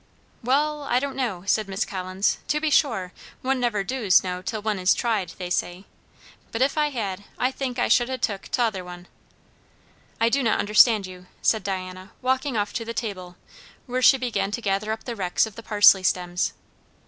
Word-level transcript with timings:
"Wall, 0.43 0.81
I 0.81 0.99
don' 0.99 1.15
know," 1.15 1.43
said 1.45 1.67
Miss 1.67 1.85
Collins; 1.85 2.39
"to 2.47 2.59
be 2.59 2.71
sure, 2.71 3.13
one 3.43 3.59
never 3.59 3.83
doos 3.83 4.23
know 4.23 4.41
till 4.41 4.59
one 4.59 4.79
is 4.79 4.95
tried, 4.95 5.29
they 5.37 5.51
say; 5.51 5.85
but 6.51 6.63
if 6.63 6.75
I 6.75 6.89
had, 6.89 7.25
I 7.37 7.51
think 7.51 7.77
I 7.77 7.87
should 7.87 8.09
ha' 8.09 8.19
took 8.19 8.47
'tother 8.49 8.83
one." 8.83 9.05
"I 10.19 10.27
do 10.27 10.41
not 10.41 10.57
understand 10.57 11.05
you," 11.05 11.27
said 11.43 11.63
Diana, 11.63 12.13
walking 12.23 12.57
off 12.57 12.73
to 12.73 12.83
the 12.83 12.95
table, 12.95 13.35
where 13.85 14.01
she 14.01 14.17
began 14.17 14.49
to 14.49 14.59
gather 14.61 14.91
up 14.91 15.03
the 15.03 15.15
wrecks 15.15 15.45
of 15.45 15.53
the 15.53 15.61
parsley 15.61 16.01
stems. 16.01 16.53